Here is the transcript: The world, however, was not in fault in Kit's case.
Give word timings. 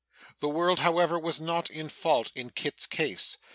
The 0.39 0.49
world, 0.49 0.79
however, 0.79 1.19
was 1.19 1.39
not 1.39 1.69
in 1.69 1.87
fault 1.87 2.31
in 2.33 2.49
Kit's 2.49 2.87
case. 2.87 3.37